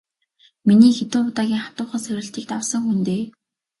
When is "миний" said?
0.67-0.93